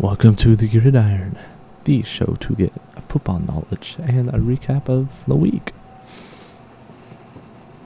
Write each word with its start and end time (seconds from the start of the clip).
Welcome 0.00 0.34
to 0.36 0.56
the 0.56 0.66
Gridiron, 0.66 1.38
the 1.84 2.02
show 2.04 2.38
to 2.40 2.54
get 2.54 2.72
football 3.10 3.38
knowledge 3.38 3.96
and 3.98 4.30
a 4.30 4.38
recap 4.38 4.88
of 4.88 5.10
the 5.28 5.36
week. 5.36 5.74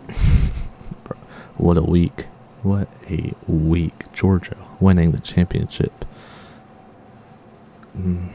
What 1.57 1.77
a 1.77 1.82
week. 1.82 2.27
What 2.62 2.86
a 3.11 3.35
week. 3.48 4.04
Georgia 4.12 4.57
winning 4.79 5.11
the 5.11 5.18
championship. 5.18 6.04
Mm, 7.98 8.31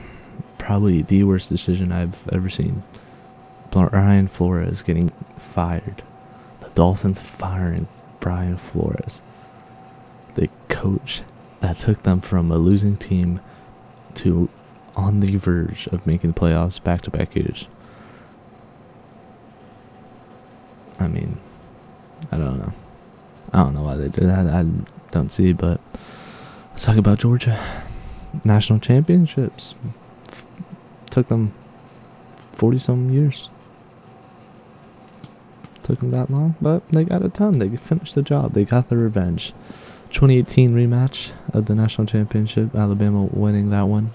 probably 0.57 1.01
the 1.01 1.23
worst 1.23 1.47
decision 1.47 1.93
I've 1.93 2.27
ever 2.33 2.49
seen. 2.49 2.83
Brian 3.71 4.27
Flores 4.27 4.81
getting 4.81 5.13
fired. 5.37 6.03
The 6.59 6.69
Dolphins 6.71 7.21
firing 7.21 7.87
Brian 8.19 8.57
Flores. 8.57 9.21
The 10.35 10.49
coach 10.67 11.21
that 11.61 11.79
took 11.79 12.03
them 12.03 12.19
from 12.19 12.51
a 12.51 12.57
losing 12.57 12.97
team 12.97 13.39
to 14.19 14.49
on 14.95 15.21
the 15.21 15.35
verge 15.37 15.87
of 15.87 16.05
making 16.05 16.31
the 16.31 16.39
playoffs 16.39 16.83
back 16.83 17.01
to 17.01 17.09
back 17.09 17.35
years. 17.35 17.67
I 20.99 21.07
mean, 21.07 21.39
I 22.31 22.37
don't 22.37 22.59
know. 22.59 22.73
I 23.53 23.63
don't 23.63 23.73
know 23.73 23.83
why 23.83 23.95
they 23.95 24.09
did 24.09 24.25
that. 24.25 24.47
I 24.47 24.65
don't 25.11 25.31
see, 25.31 25.53
but 25.53 25.79
let's 26.71 26.83
talk 26.83 26.97
about 26.97 27.19
Georgia. 27.19 27.83
National 28.43 28.79
championships. 28.79 29.73
F- 30.27 30.45
took 31.09 31.29
them 31.29 31.53
40 32.51 32.79
some 32.79 33.09
years. 33.09 33.49
Took 35.83 35.99
them 35.99 36.09
that 36.09 36.29
long, 36.29 36.55
but 36.61 36.87
they 36.89 37.05
got 37.05 37.23
it 37.23 37.33
done. 37.33 37.57
They 37.57 37.75
finished 37.77 38.15
the 38.15 38.21
job. 38.21 38.53
They 38.53 38.65
got 38.65 38.89
their 38.89 38.99
revenge. 38.99 39.53
2018 40.11 40.73
rematch 40.73 41.31
of 41.53 41.65
the 41.65 41.75
national 41.75 42.07
championship. 42.07 42.73
Alabama 42.75 43.23
winning 43.25 43.69
that 43.69 43.83
one. 43.83 44.11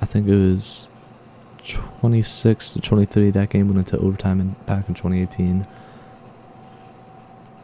I 0.00 0.06
think 0.06 0.26
it 0.26 0.34
was 0.34 0.88
26 1.64 2.72
to 2.72 2.80
23. 2.80 3.30
That 3.30 3.50
game 3.50 3.68
went 3.68 3.78
into 3.78 4.04
overtime 4.04 4.40
and 4.40 4.66
back 4.66 4.88
in 4.88 4.94
2018. 4.94 5.66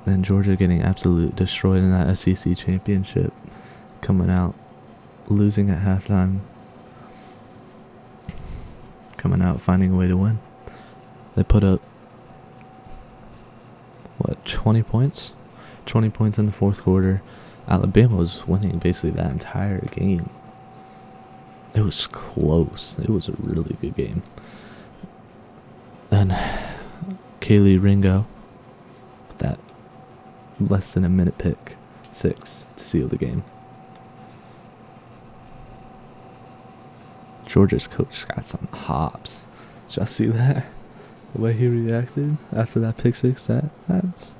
Then 0.04 0.22
Georgia 0.22 0.54
getting 0.54 0.82
absolutely 0.82 1.32
destroyed 1.34 1.78
in 1.78 1.90
that 1.90 2.16
SEC 2.16 2.56
championship, 2.56 3.32
coming 4.02 4.30
out 4.30 4.54
losing 5.28 5.68
at 5.68 5.82
halftime, 5.82 6.40
coming 9.16 9.42
out 9.42 9.60
finding 9.60 9.92
a 9.92 9.96
way 9.96 10.06
to 10.06 10.16
win. 10.16 10.38
They 11.34 11.42
put 11.42 11.64
up 11.64 11.80
what 14.18 14.44
20 14.44 14.84
points 14.84 15.32
20 15.86 16.10
points 16.10 16.38
in 16.38 16.46
the 16.46 16.52
fourth 16.52 16.82
quarter. 16.82 17.22
Alabama 17.68 18.16
was 18.16 18.46
winning 18.46 18.78
basically 18.78 19.10
that 19.10 19.30
entire 19.30 19.80
game. 19.80 20.30
It 21.74 21.80
was 21.80 22.06
close. 22.06 22.96
It 23.00 23.08
was 23.08 23.28
a 23.28 23.34
really 23.38 23.76
good 23.80 23.96
game. 23.96 24.22
And 26.10 26.30
Kelee 27.40 27.82
Ringo, 27.82 28.26
with 29.28 29.38
that 29.38 29.58
less 30.60 30.92
than 30.92 31.04
a 31.04 31.08
minute 31.08 31.38
pick, 31.38 31.76
six 32.12 32.64
to 32.76 32.84
seal 32.84 33.08
the 33.08 33.16
game. 33.16 33.44
Georgia's 37.46 37.86
coach 37.86 38.26
got 38.28 38.44
some 38.44 38.68
hops. 38.72 39.44
Did 39.88 39.96
y'all 39.96 40.06
see 40.06 40.26
that? 40.26 40.66
The 41.34 41.40
way 41.40 41.52
he 41.52 41.68
reacted 41.68 42.38
after 42.52 42.80
that 42.80 42.96
pick 42.96 43.14
six, 43.14 43.46
that 43.46 43.70
that's 43.88 44.34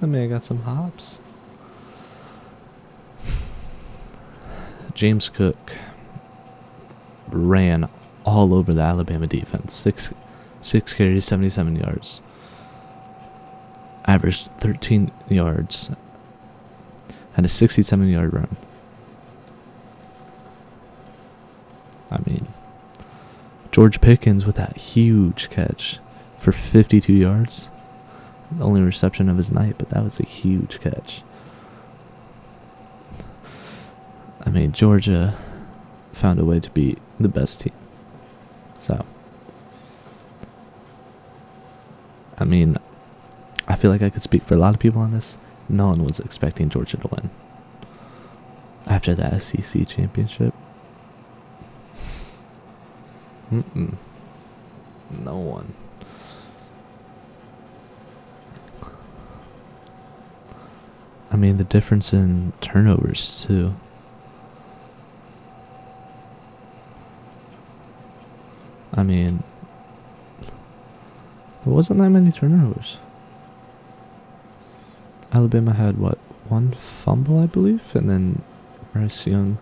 that 0.00 0.06
man 0.06 0.28
got 0.28 0.44
some 0.44 0.62
hops. 0.62 1.20
James 4.94 5.28
Cook 5.28 5.76
ran 7.28 7.88
all 8.24 8.54
over 8.54 8.72
the 8.72 8.80
Alabama 8.80 9.26
defense. 9.26 9.74
Six 9.74 10.10
six 10.62 10.94
carries, 10.94 11.24
seventy 11.24 11.50
seven 11.50 11.76
yards. 11.76 12.20
Averaged 14.06 14.48
thirteen 14.58 15.10
yards. 15.28 15.90
Had 17.32 17.44
a 17.44 17.48
sixty 17.48 17.82
seven 17.82 18.08
yard 18.08 18.32
run. 18.32 18.56
I 22.10 22.18
mean 22.24 22.46
George 23.72 24.00
Pickens 24.00 24.46
with 24.46 24.56
that 24.56 24.76
huge 24.76 25.50
catch 25.50 25.98
for 26.38 26.52
fifty 26.52 27.00
two 27.00 27.12
yards 27.12 27.68
the 27.68 27.75
only 28.60 28.80
reception 28.80 29.28
of 29.28 29.36
his 29.36 29.50
night, 29.50 29.76
but 29.78 29.90
that 29.90 30.02
was 30.02 30.20
a 30.20 30.26
huge 30.26 30.80
catch. 30.80 31.22
I 34.44 34.50
mean, 34.50 34.72
Georgia 34.72 35.36
found 36.12 36.38
a 36.38 36.44
way 36.44 36.60
to 36.60 36.70
beat 36.70 36.98
the 37.18 37.28
best 37.28 37.62
team. 37.62 37.72
So, 38.78 39.04
I 42.38 42.44
mean, 42.44 42.76
I 43.66 43.76
feel 43.76 43.90
like 43.90 44.02
I 44.02 44.10
could 44.10 44.22
speak 44.22 44.44
for 44.44 44.54
a 44.54 44.58
lot 44.58 44.74
of 44.74 44.80
people 44.80 45.02
on 45.02 45.12
this. 45.12 45.36
No 45.68 45.88
one 45.88 46.04
was 46.04 46.20
expecting 46.20 46.68
Georgia 46.68 46.96
to 46.98 47.08
win 47.08 47.30
after 48.86 49.14
that 49.14 49.42
SEC 49.42 49.88
championship. 49.88 50.54
Mm-mm. 53.52 53.94
No 55.10 55.36
one. 55.36 55.74
I 61.36 61.38
mean, 61.38 61.58
the 61.58 61.64
difference 61.64 62.14
in 62.14 62.54
turnovers, 62.62 63.44
too. 63.46 63.74
I 68.94 69.02
mean, 69.02 69.42
there 70.40 71.74
wasn't 71.74 71.98
that 71.98 72.08
many 72.08 72.32
turnovers. 72.32 72.96
Alabama 75.30 75.74
had, 75.74 75.98
what, 75.98 76.16
one 76.48 76.72
fumble, 76.72 77.38
I 77.38 77.44
believe? 77.44 77.94
And 77.94 78.08
then 78.08 78.42
Bryce 78.94 79.26
Young 79.26 79.58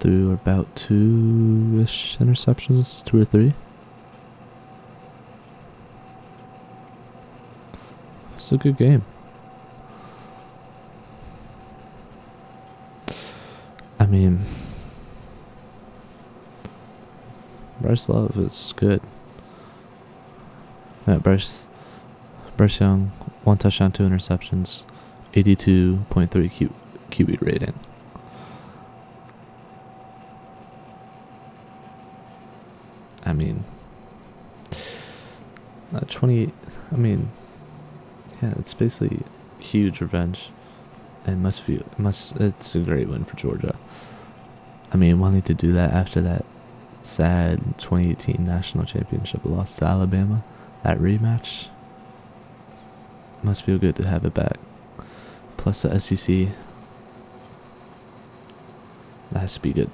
threw 0.00 0.32
about 0.32 0.74
two 0.74 1.78
ish 1.80 2.18
interceptions, 2.18 3.04
two 3.04 3.20
or 3.20 3.24
three. 3.24 3.54
It's 8.36 8.50
a 8.50 8.56
good 8.56 8.76
game. 8.76 9.04
I 14.00 14.06
mean, 14.06 14.40
Bryce 17.90 18.08
Love 18.08 18.38
is 18.38 18.72
good. 18.76 19.02
Yeah, 21.08 21.16
Bryce, 21.16 21.66
Bryce 22.56 22.78
Young, 22.78 23.10
one 23.42 23.58
touchdown, 23.58 23.90
two 23.90 24.04
interceptions, 24.04 24.84
82.3 25.34 26.52
Q, 26.52 26.72
QB 27.10 27.40
rating. 27.40 27.74
I 33.26 33.32
mean, 33.32 33.64
uh, 35.92 35.98
20, 36.08 36.52
I 36.92 36.96
mean, 36.96 37.32
yeah, 38.40 38.54
it's 38.56 38.72
basically 38.72 39.24
huge 39.58 40.00
revenge. 40.00 40.50
And 41.26 41.42
must 41.42 41.60
feel, 41.60 41.82
must, 41.98 42.36
it's 42.36 42.72
a 42.76 42.78
great 42.78 43.08
win 43.08 43.24
for 43.24 43.34
Georgia. 43.34 43.76
I 44.92 44.96
mean, 44.96 45.18
wanting 45.18 45.42
to 45.42 45.54
do 45.54 45.72
that 45.72 45.92
after 45.92 46.20
that 46.20 46.44
sad 47.02 47.78
2018 47.78 48.44
national 48.44 48.84
championship 48.84 49.44
loss 49.44 49.76
to 49.76 49.84
Alabama, 49.84 50.44
that 50.82 50.98
rematch, 50.98 51.68
must 53.42 53.62
feel 53.62 53.78
good 53.78 53.96
to 53.96 54.06
have 54.06 54.24
it 54.24 54.34
back. 54.34 54.58
Plus 55.56 55.82
the 55.82 55.98
SEC, 55.98 56.48
that 59.32 59.40
has 59.40 59.54
to 59.54 59.60
be 59.60 59.72
good. 59.72 59.90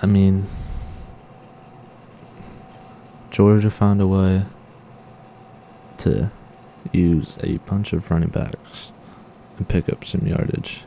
I 0.00 0.06
mean, 0.06 0.46
Georgia 3.30 3.70
found 3.70 4.00
a 4.00 4.06
way 4.06 4.44
to 5.98 6.30
use 6.92 7.38
a 7.42 7.58
bunch 7.58 7.92
of 7.92 8.10
running 8.10 8.28
backs 8.28 8.90
and 9.56 9.68
pick 9.68 9.88
up 9.88 10.04
some 10.04 10.26
yardage. 10.26 10.82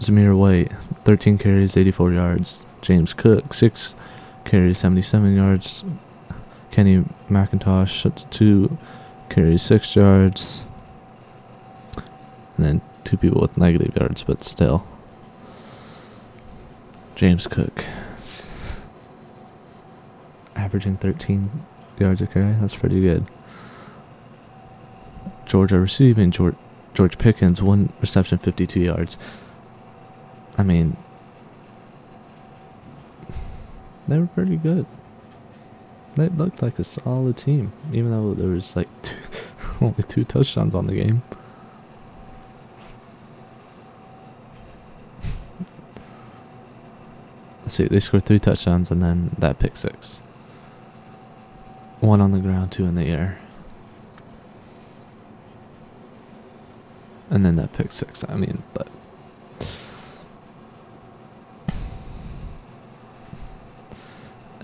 Zamir 0.00 0.36
White, 0.36 0.72
13 1.04 1.38
carries, 1.38 1.76
84 1.76 2.12
yards. 2.12 2.66
James 2.80 3.12
Cook, 3.12 3.52
6 3.52 3.94
carries, 4.44 4.78
77 4.78 5.34
yards. 5.34 5.84
Kenny 6.70 7.04
McIntosh, 7.28 8.30
2 8.30 8.78
carries, 9.28 9.62
6 9.62 9.96
yards. 9.96 10.66
And 12.56 12.66
then 12.66 12.80
two 13.04 13.16
people 13.16 13.40
with 13.40 13.56
negative 13.56 13.96
yards, 13.96 14.22
but 14.22 14.44
still. 14.44 14.86
James 17.14 17.48
Cook, 17.48 17.84
averaging 20.54 20.96
13 20.98 21.50
yards 21.98 22.22
a 22.22 22.26
carry. 22.26 22.54
That's 22.60 22.76
pretty 22.76 23.00
good. 23.00 23.26
Georgia 25.46 25.80
receiving 25.80 26.30
George 26.30 26.54
George 26.94 27.18
Pickens 27.18 27.62
one 27.62 27.92
reception, 28.00 28.38
52 28.38 28.80
yards. 28.80 29.16
I 30.58 30.64
mean, 30.64 30.96
they 34.08 34.18
were 34.18 34.26
pretty 34.26 34.56
good. 34.56 34.86
They 36.16 36.28
looked 36.28 36.62
like 36.62 36.80
a 36.80 36.84
solid 36.84 37.36
team, 37.36 37.72
even 37.92 38.10
though 38.10 38.34
there 38.34 38.48
was 38.48 38.74
like 38.74 38.88
two, 39.02 39.14
only 39.80 40.02
two 40.02 40.24
touchdowns 40.24 40.74
on 40.74 40.88
the 40.88 40.94
game. 40.94 41.22
Let's 47.62 47.76
see, 47.76 47.84
they 47.84 48.00
scored 48.00 48.24
three 48.24 48.40
touchdowns 48.40 48.90
and 48.90 49.00
then 49.00 49.36
that 49.38 49.60
pick 49.60 49.76
six. 49.76 50.20
One 52.00 52.20
on 52.20 52.32
the 52.32 52.38
ground, 52.40 52.72
two 52.72 52.86
in 52.86 52.96
the 52.96 53.04
air. 53.04 53.38
And 57.30 57.44
then 57.44 57.56
that 57.56 57.74
pick 57.74 57.92
six. 57.92 58.24
I 58.28 58.36
mean, 58.36 58.62
but 58.72 58.88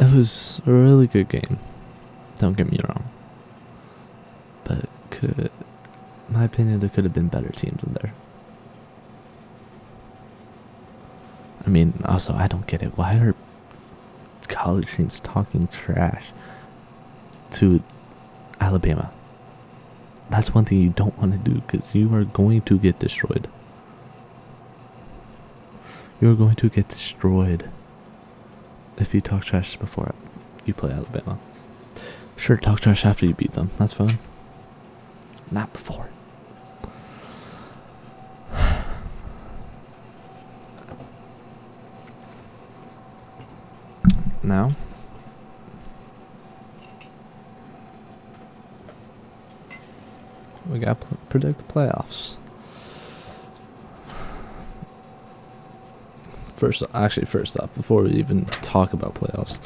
it 0.05 0.17
was 0.17 0.61
a 0.67 0.73
really 0.73 1.07
good 1.07 1.29
game. 1.29 1.59
Don't 2.37 2.57
get 2.57 2.71
me 2.71 2.81
wrong. 2.89 3.09
But 4.65 4.89
could, 5.11 5.51
my 6.29 6.45
opinion, 6.45 6.81
there 6.81 6.89
could 6.89 7.05
have 7.05 7.15
been 7.15 7.29
better 7.29 7.51
teams 7.51 7.83
in 7.85 7.93
there. 7.95 8.13
I 11.67 11.71
mean, 11.71 11.95
also, 12.05 12.35
I 12.35 12.47
don't 12.47 12.67
get 12.67 12.83
it. 12.83 12.97
Why 12.97 13.15
are 13.17 13.35
college 14.49 14.91
teams 14.93 15.21
talking 15.21 15.67
trash 15.69 16.33
to 17.53 17.83
Alabama? 18.61 19.11
That's 20.31 20.55
one 20.55 20.65
thing 20.65 20.81
you 20.81 20.91
don't 20.91 21.17
want 21.19 21.33
to 21.33 21.51
do 21.51 21.61
because 21.61 21.95
you 21.95 22.15
are 22.15 22.25
going 22.25 22.63
to 22.63 22.79
get 22.79 22.99
destroyed. 22.99 23.49
You 26.21 26.31
are 26.31 26.35
going 26.35 26.57
to 26.57 26.69
get 26.69 26.89
destroyed 26.89 27.71
if 28.97 29.15
you 29.15 29.21
talk 29.21 29.45
trash 29.45 29.77
before 29.77 30.15
you 30.65 30.75
play 30.75 30.93
Alabama. 30.93 31.39
Sure, 32.37 32.57
talk 32.57 32.81
trash 32.81 33.05
after 33.05 33.27
you 33.27 33.35
beat 33.35 33.53
them. 33.53 33.71
That's 33.79 33.93
fine. 33.93 34.19
Not 35.51 35.73
before. 35.73 36.09
Now, 44.43 44.69
we 50.69 50.79
got 50.79 51.01
to 51.01 51.07
predict 51.31 51.59
the 51.59 51.65
playoffs. 51.73 52.37
First, 56.65 56.83
actually, 56.95 57.27
first 57.27 57.61
off, 57.61 57.75
before 57.75 58.05
we 58.05 58.13
even 58.13 58.47
talk 58.63 58.95
about 58.95 59.17
playoffs, 59.17 59.59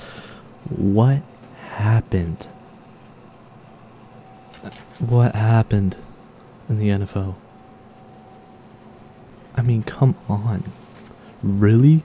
what 0.68 1.22
happened? 1.68 2.48
What 4.98 5.32
happened 5.36 5.94
in 6.68 6.80
the 6.80 6.88
NFL? 6.88 7.36
I 9.54 9.62
mean, 9.62 9.84
come 9.84 10.16
on. 10.28 10.72
Really? 11.40 12.02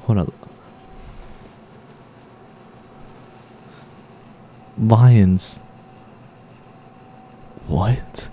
Hold 0.00 0.18
on. 0.18 0.32
Lions. 4.76 5.60
What? 7.68 8.28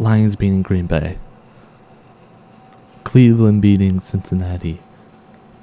Lions 0.00 0.34
beating 0.34 0.62
Green 0.62 0.88
Bay. 0.88 1.18
Cleveland 3.04 3.62
beating 3.62 4.00
Cincinnati. 4.00 4.80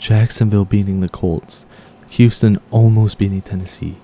Jacksonville 0.03 0.65
beating 0.65 1.00
the 1.00 1.07
Colts. 1.07 1.65
Houston 2.09 2.59
almost 2.71 3.17
beating 3.17 3.41
Tennessee. 3.41 3.95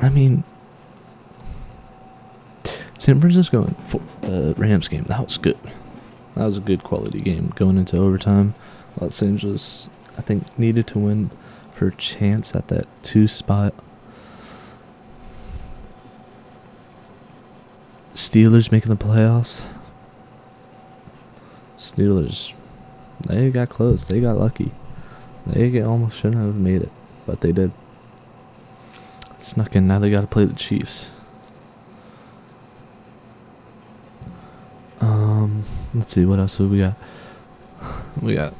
I 0.00 0.10
mean, 0.10 0.44
San 3.00 3.18
Francisco 3.18 3.64
and 3.64 3.76
for, 3.82 4.00
uh, 4.22 4.54
Rams 4.54 4.86
game 4.86 5.02
that 5.08 5.24
was 5.24 5.38
good. 5.38 5.58
That 6.36 6.44
was 6.44 6.56
a 6.56 6.60
good 6.60 6.84
quality 6.84 7.20
game 7.20 7.52
going 7.56 7.78
into 7.78 7.98
overtime. 7.98 8.54
Los 9.00 9.20
Angeles, 9.24 9.88
I 10.16 10.20
think, 10.20 10.56
needed 10.56 10.86
to 10.86 11.00
win 11.00 11.32
for 11.74 11.88
a 11.88 11.94
chance 11.96 12.54
at 12.54 12.68
that 12.68 12.86
two 13.02 13.26
spot. 13.26 13.74
Steelers 18.14 18.70
making 18.70 18.90
the 18.90 19.04
playoffs. 19.04 19.62
Steelers, 21.76 22.52
they 23.26 23.50
got 23.50 23.68
close. 23.68 24.04
They 24.04 24.20
got 24.20 24.38
lucky. 24.38 24.72
They 25.46 25.80
almost 25.80 26.16
shouldn't 26.16 26.44
have 26.44 26.54
made 26.54 26.82
it, 26.82 26.92
but 27.26 27.40
they 27.40 27.52
did. 27.52 27.72
Snuck 29.40 29.74
in. 29.74 29.86
Now 29.86 29.98
they 29.98 30.10
got 30.10 30.20
to 30.20 30.26
play 30.26 30.44
the 30.44 30.54
Chiefs. 30.54 31.08
Um, 35.00 35.64
let's 35.94 36.12
see 36.12 36.24
what 36.24 36.38
else 36.38 36.56
do 36.56 36.68
we 36.68 36.78
got. 36.78 36.94
We 38.20 38.34
got 38.34 38.52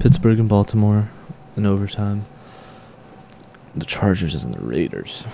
Pittsburgh 0.00 0.40
and 0.40 0.48
Baltimore 0.48 1.10
in 1.56 1.64
overtime. 1.64 2.26
The 3.76 3.84
Chargers 3.84 4.34
and 4.34 4.52
the 4.52 4.60
Raiders. 4.60 5.24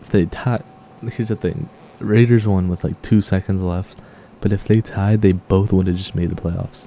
if 0.00 0.08
they 0.10 0.26
tie, 0.26 0.62
here's 1.02 1.28
the 1.28 1.36
thing: 1.36 1.68
the 2.00 2.06
Raiders 2.06 2.48
won 2.48 2.68
with 2.68 2.82
like 2.82 3.00
two 3.02 3.20
seconds 3.20 3.62
left, 3.62 3.96
but 4.44 4.52
if 4.52 4.62
they 4.64 4.82
tied, 4.82 5.22
they 5.22 5.32
both 5.32 5.72
would 5.72 5.86
have 5.86 5.96
just 5.96 6.14
made 6.14 6.28
the 6.28 6.34
playoffs. 6.34 6.86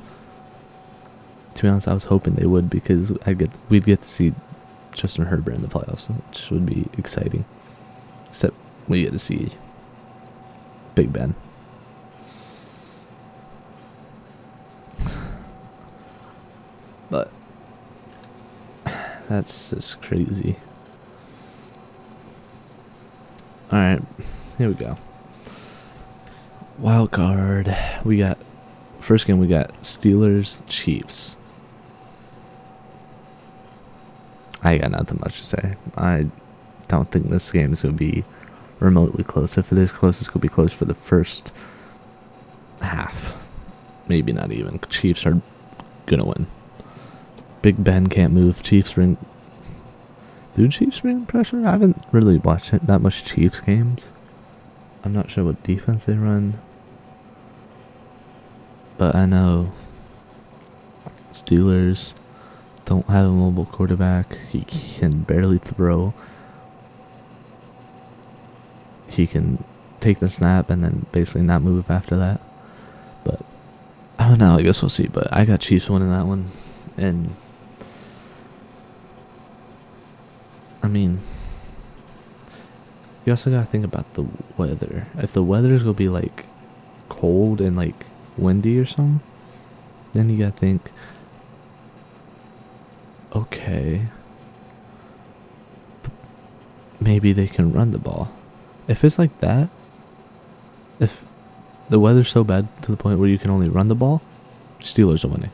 To 1.56 1.64
be 1.64 1.68
honest, 1.68 1.88
I 1.88 1.96
was 1.96 2.04
hoping 2.04 2.36
they 2.36 2.46
would 2.46 2.70
because 2.70 3.12
I 3.26 3.34
get 3.34 3.50
we'd 3.68 3.84
get 3.84 4.04
to 4.04 4.08
see 4.08 4.36
Justin 4.94 5.26
Herbert 5.26 5.56
in 5.56 5.64
the 5.64 5.68
playoffs, 5.68 6.08
which 6.08 6.52
would 6.52 6.68
be 6.68 6.86
exciting. 7.00 7.46
Except 8.30 8.54
we 8.88 9.02
get 9.02 9.14
to 9.14 9.18
see 9.18 9.54
Big 10.94 11.12
Ben. 11.12 11.34
But 17.10 17.32
that's 19.28 19.72
just 19.72 20.00
crazy. 20.04 20.58
Alright, 23.74 24.04
here 24.60 24.68
we 24.68 24.76
go. 24.76 24.96
Wild 26.80 27.12
card. 27.12 27.76
We 28.06 28.18
got 28.18 28.38
first 29.00 29.26
game 29.26 29.40
we 29.40 29.48
got 29.48 29.74
Steelers 29.82 30.62
Chiefs. 30.68 31.36
I 34.62 34.78
got 34.78 34.92
nothing 34.92 35.20
much 35.20 35.40
to 35.40 35.46
say. 35.46 35.76
I 35.96 36.28
don't 36.88 37.10
think 37.10 37.30
this 37.30 37.52
game 37.52 37.74
is 37.74 37.82
gonna 37.82 37.96
be 37.96 38.24
remotely 38.80 39.24
close. 39.24 39.58
If 39.58 39.72
it 39.72 39.80
is 39.80 39.92
close, 39.92 40.20
it's 40.20 40.30
gonna 40.30 40.42
be 40.42 40.50
close 40.50 40.72
for 40.72 40.86
the 40.86 40.94
first 40.94 41.52
half. 42.82 43.34
Maybe 44.08 44.32
not 44.32 44.52
even. 44.52 44.80
Chiefs 44.88 45.26
are 45.26 45.42
gonna 46.06 46.26
win. 46.26 46.46
Big 47.64 47.84
Ben 47.84 48.06
can't 48.06 48.34
move. 48.34 48.62
Chiefs 48.62 48.94
bring. 48.94 49.18
Do 50.56 50.68
Chiefs 50.68 51.00
bring 51.00 51.26
pressure? 51.26 51.66
I 51.66 51.72
haven't 51.72 52.04
really 52.12 52.38
watched 52.38 52.86
that 52.86 53.02
much 53.02 53.24
Chiefs 53.24 53.62
games. 53.62 54.06
I'm 55.04 55.14
not 55.14 55.32
sure 55.32 55.44
what 55.44 55.64
defense 55.64 56.06
they 56.06 56.14
run. 56.14 56.60
But 58.98 59.16
I 59.16 59.26
know 59.26 59.72
Steelers 61.32 62.14
don't 62.86 63.06
have 63.08 63.26
a 63.26 63.32
mobile 63.32 63.66
quarterback. 63.66 64.38
He 64.50 64.62
can 64.62 65.24
barely 65.24 65.60
throw. 65.60 66.14
He 69.10 69.28
can 69.28 69.64
take 70.00 70.20
the 70.20 70.30
snap 70.30 70.70
and 70.70 70.84
then 70.84 71.06
basically 71.12 71.42
not 71.44 71.62
move 71.62 71.92
after 71.92 72.18
that. 72.18 72.42
But 73.24 73.42
I 74.18 74.30
don't 74.30 74.40
know. 74.40 74.58
I 74.58 74.62
guess 74.62 74.82
we'll 74.82 74.90
see. 74.90 75.08
But 75.08 75.32
I 75.32 75.46
got 75.46 75.60
Chiefs 75.60 75.90
winning 75.90 76.10
that 76.12 76.26
one, 76.26 76.52
and 76.98 77.36
I 80.82 80.88
mean, 80.88 81.20
you 83.26 83.34
also 83.34 83.52
gotta 83.52 83.66
think 83.66 83.86
about 83.86 84.14
the 84.14 84.26
weather. 84.58 85.08
If 85.18 85.34
the 85.34 85.44
weather 85.44 85.74
is 85.74 85.84
gonna 85.84 85.94
be 85.94 86.10
like 86.10 86.46
cold 87.10 87.62
and 87.62 87.76
like 87.76 88.06
windy 88.38 88.78
or 88.80 88.86
something, 88.86 89.22
then 90.14 90.30
you 90.30 90.38
gotta 90.38 90.52
think, 90.52 90.92
okay, 93.36 94.08
maybe 97.00 97.34
they 97.34 97.48
can 97.48 97.72
run 97.72 97.92
the 97.92 97.98
ball. 97.98 98.32
If 98.88 99.04
it's 99.04 99.20
like 99.20 99.40
that, 99.42 99.70
if 101.00 101.24
the 101.90 102.00
weather's 102.00 102.30
so 102.30 102.44
bad 102.44 102.68
to 102.84 102.92
the 102.92 102.98
point 102.98 103.20
where 103.20 103.30
you 103.30 103.38
can 103.38 103.52
only 103.52 103.70
run 103.70 103.88
the 103.88 103.96
ball, 103.96 104.22
Steelers 104.80 105.26
are 105.26 105.30
winning. 105.30 105.52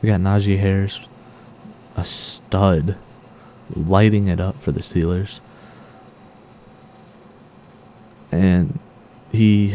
We 0.00 0.08
got 0.08 0.20
Najee 0.20 0.58
Harris, 0.58 1.00
a 1.96 2.04
stud, 2.04 2.96
lighting 3.74 4.28
it 4.28 4.40
up 4.40 4.62
for 4.62 4.72
the 4.72 4.80
Steelers. 4.80 5.40
and 8.32 8.78
he, 9.32 9.74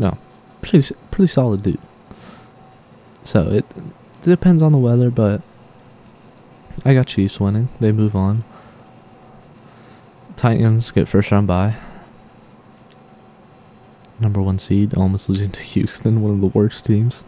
no, 0.00 0.16
pretty 0.62 0.94
pretty 1.10 1.28
solid 1.28 1.62
dude. 1.62 1.78
So 3.22 3.42
it, 3.50 3.66
it 3.76 4.22
depends 4.22 4.62
on 4.62 4.72
the 4.72 4.78
weather, 4.78 5.10
but 5.10 5.42
I 6.86 6.94
got 6.94 7.06
Chiefs 7.06 7.38
winning. 7.38 7.68
They 7.80 7.92
move 7.92 8.16
on. 8.16 8.42
Titans 10.36 10.90
get 10.90 11.06
first 11.06 11.30
round 11.30 11.46
bye. 11.46 11.76
Number 14.18 14.40
one 14.40 14.58
seed, 14.58 14.94
almost 14.94 15.28
losing 15.28 15.50
to 15.50 15.60
Houston, 15.74 16.22
one 16.22 16.32
of 16.32 16.40
the 16.40 16.46
worst 16.46 16.86
teams. 16.86 17.22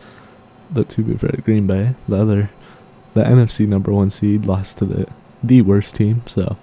But 0.70 0.88
too 0.88 1.02
good 1.02 1.20
for 1.20 1.28
Green 1.42 1.66
Bay. 1.66 1.94
The 2.08 2.16
other, 2.16 2.50
the 3.12 3.22
NFC 3.22 3.68
number 3.68 3.92
one 3.92 4.08
seed, 4.08 4.46
lost 4.46 4.78
to 4.78 4.86
the 4.86 5.06
the 5.44 5.60
worst 5.60 5.94
team. 5.94 6.22
So 6.26 6.56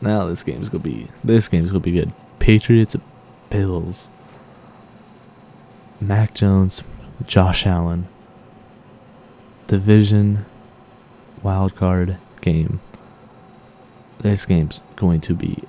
now 0.00 0.26
this 0.26 0.42
game's 0.42 0.70
gonna 0.70 0.82
be 0.82 1.08
this 1.22 1.46
game's 1.46 1.68
gonna 1.68 1.80
be 1.80 1.92
good. 1.92 2.12
Patriots, 2.46 2.94
Bills. 3.50 4.08
Mac 6.00 6.32
Jones, 6.32 6.80
Josh 7.26 7.66
Allen. 7.66 8.06
Division 9.66 10.46
wild 11.42 11.74
card 11.74 12.18
game. 12.40 12.78
This 14.20 14.46
game's 14.46 14.80
going 14.94 15.22
to 15.22 15.34
be 15.34 15.64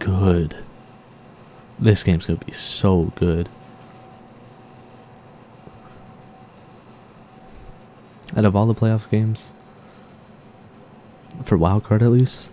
good. 0.00 0.58
This 1.78 2.02
game's 2.02 2.26
going 2.26 2.38
to 2.38 2.44
be 2.44 2.52
so 2.52 3.10
good. 3.16 3.48
Out 8.36 8.44
of 8.44 8.54
all 8.54 8.66
the 8.66 8.74
playoff 8.74 9.08
games, 9.08 9.54
for 11.46 11.56
wild 11.56 11.84
card 11.84 12.02
at 12.02 12.10
least, 12.10 12.50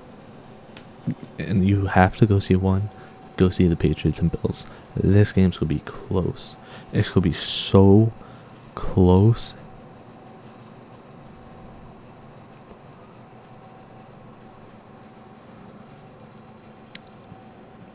and 1.37 1.67
you 1.67 1.87
have 1.87 2.15
to 2.15 2.25
go 2.25 2.39
see 2.39 2.55
one, 2.55 2.89
go 3.37 3.49
see 3.49 3.67
the 3.67 3.75
Patriots 3.75 4.19
and 4.19 4.31
Bills. 4.31 4.65
This 4.95 5.31
game's 5.31 5.57
gonna 5.57 5.69
be 5.69 5.79
close. 5.79 6.55
It's 6.93 7.09
gonna 7.09 7.21
be 7.21 7.33
so 7.33 8.11
close. 8.75 9.53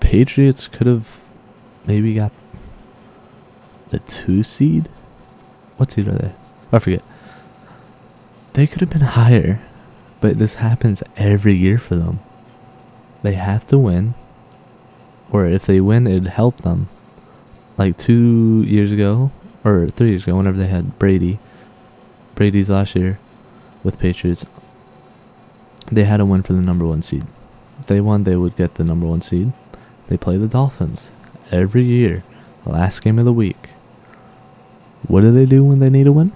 Patriots 0.00 0.66
could 0.66 0.86
have 0.86 1.20
maybe 1.86 2.14
got 2.14 2.32
the 3.90 4.00
two 4.00 4.42
seed. 4.42 4.88
What 5.76 5.92
seed 5.92 6.08
are 6.08 6.12
they? 6.12 6.32
I 6.72 6.78
forget. 6.78 7.02
They 8.54 8.66
could 8.66 8.80
have 8.80 8.90
been 8.90 9.00
higher, 9.00 9.60
but 10.20 10.38
this 10.38 10.56
happens 10.56 11.02
every 11.16 11.54
year 11.54 11.78
for 11.78 11.94
them. 11.96 12.20
They 13.22 13.34
have 13.34 13.66
to 13.68 13.78
win, 13.78 14.14
or 15.30 15.46
if 15.46 15.66
they 15.66 15.80
win, 15.80 16.06
it'd 16.06 16.28
help 16.28 16.62
them. 16.62 16.88
Like 17.76 17.96
two 17.96 18.64
years 18.66 18.92
ago, 18.92 19.30
or 19.64 19.88
three 19.88 20.10
years 20.10 20.24
ago, 20.24 20.36
whenever 20.36 20.58
they 20.58 20.66
had 20.66 20.98
Brady, 20.98 21.38
Brady's 22.34 22.70
last 22.70 22.94
year 22.94 23.18
with 23.82 23.98
Patriots, 23.98 24.44
they 25.90 26.04
had 26.04 26.20
a 26.20 26.26
win 26.26 26.42
for 26.42 26.52
the 26.52 26.60
number 26.60 26.86
one 26.86 27.02
seed. 27.02 27.24
If 27.78 27.86
they 27.86 28.00
won, 28.00 28.24
they 28.24 28.36
would 28.36 28.56
get 28.56 28.74
the 28.74 28.84
number 28.84 29.06
one 29.06 29.22
seed. 29.22 29.52
They 30.08 30.16
play 30.16 30.36
the 30.36 30.48
Dolphins 30.48 31.10
every 31.50 31.84
year, 31.84 32.24
last 32.66 33.00
game 33.02 33.18
of 33.18 33.24
the 33.24 33.32
week. 33.32 33.70
What 35.06 35.22
do 35.22 35.32
they 35.32 35.46
do 35.46 35.64
when 35.64 35.78
they 35.78 35.90
need 35.90 36.06
a 36.06 36.12
win? 36.12 36.32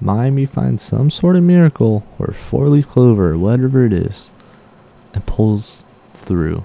Miami 0.00 0.44
finds 0.44 0.82
some 0.82 1.10
sort 1.10 1.36
of 1.36 1.42
miracle 1.42 2.04
or 2.18 2.32
four 2.32 2.68
leaf 2.68 2.88
clover, 2.88 3.38
whatever 3.38 3.86
it 3.86 3.92
is, 3.92 4.30
and 5.14 5.24
pulls 5.24 5.84
through. 6.12 6.64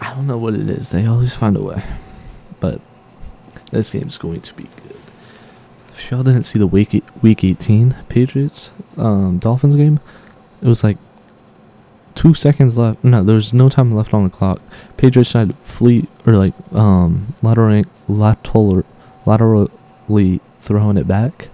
I 0.00 0.14
don't 0.14 0.26
know 0.26 0.38
what 0.38 0.54
it 0.54 0.68
is. 0.68 0.90
They 0.90 1.06
always 1.06 1.34
find 1.34 1.56
a 1.56 1.62
way. 1.62 1.84
But 2.58 2.80
this 3.70 3.90
game's 3.90 4.18
going 4.18 4.40
to 4.42 4.54
be 4.54 4.64
good. 4.64 4.96
If 5.92 6.10
y'all 6.10 6.22
didn't 6.22 6.44
see 6.44 6.58
the 6.58 6.66
week 6.66 7.04
week 7.22 7.44
18 7.44 7.94
Patriots 8.08 8.70
um, 8.96 9.38
Dolphins 9.38 9.76
game, 9.76 10.00
it 10.62 10.66
was 10.66 10.82
like 10.82 10.96
two 12.14 12.34
seconds 12.34 12.78
left. 12.78 13.04
No, 13.04 13.22
there's 13.22 13.52
no 13.52 13.68
time 13.68 13.94
left 13.94 14.14
on 14.14 14.24
the 14.24 14.30
clock. 14.30 14.60
Patriots 14.96 15.30
tried 15.32 15.56
fleet 15.58 16.08
or 16.26 16.34
like 16.34 16.54
um 16.72 17.34
lateral 17.42 17.84
lateral 18.08 18.84
laterally 19.26 20.40
throwing 20.60 20.96
it 20.96 21.06
back. 21.06 21.48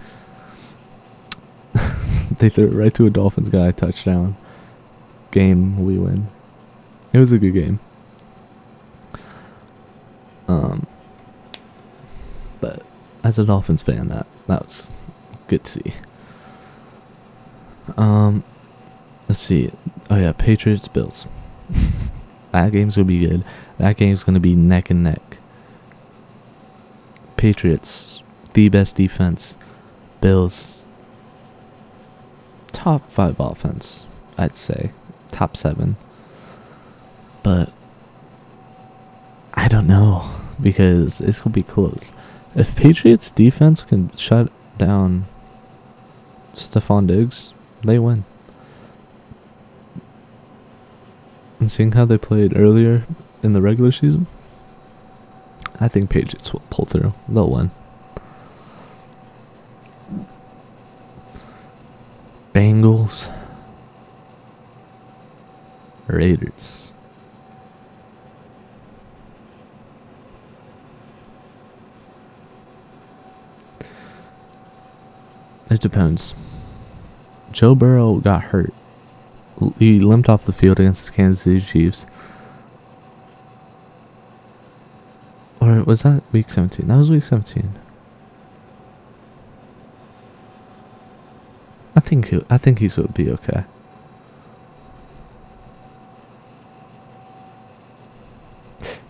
they 2.39 2.49
threw 2.49 2.67
it 2.67 2.73
right 2.73 2.93
to 2.93 3.05
a 3.05 3.09
Dolphins 3.09 3.49
guy 3.49 3.71
touchdown. 3.71 4.37
Game 5.31 5.85
we 5.85 5.97
win. 5.97 6.27
It 7.13 7.19
was 7.19 7.31
a 7.31 7.37
good 7.37 7.53
game. 7.53 7.79
Um, 10.47 10.87
but 12.59 12.83
as 13.23 13.37
a 13.37 13.45
Dolphins 13.45 13.81
fan, 13.81 14.07
that 14.09 14.27
that 14.47 14.63
was 14.63 14.89
good 15.47 15.63
to 15.63 15.71
see. 15.71 15.93
Um, 17.95 18.43
let's 19.27 19.41
see. 19.41 19.71
Oh 20.09 20.17
yeah, 20.17 20.33
Patriots 20.33 20.87
Bills. 20.87 21.25
that 22.51 22.71
game's 22.71 22.95
gonna 22.95 23.05
be 23.05 23.19
good. 23.19 23.43
That 23.77 23.97
game's 23.97 24.23
gonna 24.23 24.39
be 24.39 24.55
neck 24.55 24.89
and 24.89 25.03
neck. 25.03 25.37
Patriots, 27.35 28.21
the 28.53 28.69
best 28.69 28.95
defense. 28.95 29.55
Bills, 30.21 30.87
top 32.71 33.09
five 33.11 33.39
offense, 33.39 34.07
I'd 34.37 34.55
say, 34.55 34.91
top 35.31 35.55
seven. 35.55 35.95
But 37.43 37.71
I 39.57 39.67
don't 39.67 39.87
know 39.87 40.29
because 40.61 41.19
it's 41.19 41.41
gonna 41.41 41.53
be 41.53 41.63
close. 41.63 42.13
If 42.55 42.75
Patriots 42.75 43.31
defense 43.31 43.83
can 43.83 44.15
shut 44.15 44.51
down 44.77 45.25
Stefon 46.53 47.07
Diggs, 47.07 47.53
they 47.83 47.97
win. 47.97 48.23
And 51.59 51.71
seeing 51.71 51.93
how 51.93 52.05
they 52.05 52.19
played 52.19 52.55
earlier 52.55 53.05
in 53.41 53.53
the 53.53 53.61
regular 53.61 53.91
season, 53.91 54.27
I 55.79 55.87
think 55.87 56.11
Patriots 56.11 56.53
will 56.53 56.61
pull 56.69 56.85
through. 56.85 57.13
They'll 57.27 57.49
win. 57.49 57.71
Bengals, 62.53 63.33
Raiders. 66.07 66.86
It 75.69 75.81
depends. 75.81 76.33
Joe 77.51 77.75
Burrow 77.75 78.15
got 78.15 78.45
hurt. 78.45 78.73
He 79.79 79.99
limped 79.99 80.29
off 80.29 80.45
the 80.45 80.53
field 80.53 80.79
against 80.79 81.05
the 81.05 81.11
Kansas 81.11 81.43
City 81.43 81.61
Chiefs. 81.61 82.05
Or 85.59 85.83
was 85.83 86.03
that 86.03 86.23
week 86.31 86.49
17? 86.49 86.87
That 86.87 86.97
was 86.97 87.09
week 87.09 87.23
17. 87.23 87.73
I 91.95 91.99
think 91.99 92.29
he, 92.29 92.45
I 92.49 92.57
think 92.57 92.79
he's 92.79 92.95
would 92.95 93.13
be 93.15 93.31
okay. 93.31 93.63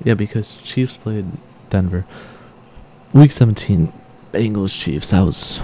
Yeah, 0.03 0.13
because 0.13 0.55
Chiefs 0.55 0.95
played 0.95 1.25
Denver. 1.69 2.05
Week 3.11 3.31
17, 3.31 3.91
Bengals 4.31 4.81
Chiefs. 4.81 5.09
That 5.09 5.21
was 5.21 5.61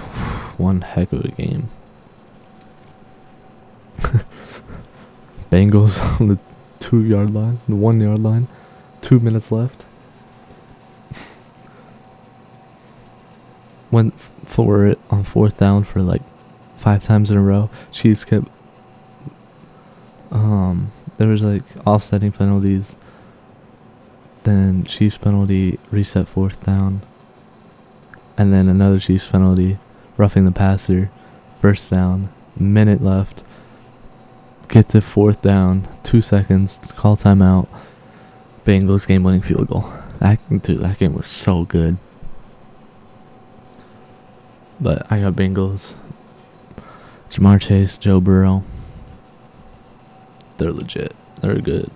one 0.58 0.80
heck 0.82 1.12
of 1.12 1.24
a 1.24 1.28
game. 1.28 1.68
Bengals 5.50 6.00
on 6.20 6.28
the 6.28 6.38
two 6.80 7.04
yard 7.04 7.32
line, 7.32 7.60
the 7.68 7.76
one 7.76 8.00
yard 8.00 8.18
line, 8.20 8.48
two 9.00 9.20
minutes 9.20 9.52
left. 9.52 9.84
Went 13.90 14.14
for 14.44 14.86
it 14.86 14.98
on 15.10 15.24
fourth 15.24 15.56
down 15.56 15.84
for 15.84 16.00
like 16.02 16.22
five 16.76 17.02
times 17.02 17.30
in 17.30 17.36
a 17.36 17.42
row. 17.42 17.70
Chiefs 17.92 18.24
kept. 18.24 18.48
Um, 20.30 20.90
there 21.16 21.28
was 21.28 21.42
like 21.42 21.62
offsetting 21.86 22.32
penalties. 22.32 22.96
Then 24.42 24.84
Chiefs 24.84 25.16
penalty, 25.16 25.78
reset 25.90 26.28
fourth 26.28 26.64
down. 26.64 27.02
And 28.36 28.52
then 28.52 28.68
another 28.68 28.98
Chiefs 28.98 29.28
penalty, 29.28 29.78
roughing 30.16 30.44
the 30.44 30.52
passer, 30.52 31.10
first 31.60 31.90
down, 31.90 32.32
minute 32.56 33.02
left. 33.02 33.42
Get 34.68 34.88
to 34.90 35.00
fourth 35.00 35.42
down, 35.42 35.88
two 36.02 36.22
seconds, 36.22 36.80
call 36.96 37.16
timeout. 37.16 37.68
Bengals 38.64 39.06
game 39.06 39.22
winning 39.22 39.42
field 39.42 39.68
goal. 39.68 39.92
That 40.20 40.38
dude, 40.62 40.80
that 40.80 40.98
game 40.98 41.14
was 41.14 41.26
so 41.26 41.64
good. 41.64 41.98
But 44.80 45.10
I 45.10 45.20
got 45.20 45.34
Bengals. 45.34 45.94
Ja'Marr 47.30 47.60
Chase, 47.60 47.98
Joe 47.98 48.20
Burrow. 48.20 48.64
They're 50.58 50.72
legit. 50.72 51.14
They're 51.40 51.60
good. 51.60 51.90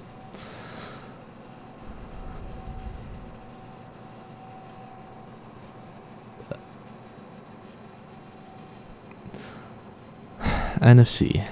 NFC. 10.81 11.47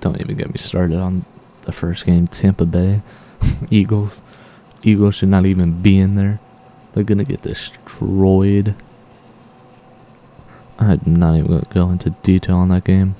Don't 0.00 0.20
even 0.20 0.36
get 0.36 0.50
me 0.50 0.58
started 0.58 0.98
on 0.98 1.24
the 1.64 1.72
first 1.72 2.06
game. 2.06 2.26
Tampa 2.26 2.64
Bay, 2.64 3.02
Eagles. 3.70 4.22
Eagles 4.82 5.16
should 5.16 5.28
not 5.28 5.46
even 5.46 5.82
be 5.82 5.98
in 5.98 6.14
there. 6.14 6.40
They're 6.92 7.04
gonna 7.04 7.24
get 7.24 7.42
destroyed. 7.42 8.74
I'm 10.78 11.00
not 11.04 11.36
even 11.36 11.46
gonna 11.50 11.66
go 11.72 11.90
into 11.90 12.10
detail 12.22 12.56
on 12.56 12.70
that 12.70 12.84
game. 12.84 13.14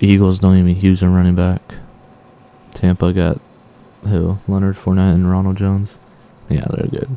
Eagles 0.00 0.38
don't 0.38 0.56
even 0.56 0.80
use 0.80 1.02
a 1.02 1.08
running 1.08 1.34
back. 1.34 1.74
Tampa 2.72 3.12
got 3.12 3.40
who? 4.04 4.38
Leonard 4.46 4.76
Fournette 4.76 5.14
and 5.14 5.30
Ronald 5.30 5.56
Jones. 5.56 5.96
Yeah, 6.48 6.66
they're 6.70 6.86
good. 6.86 7.16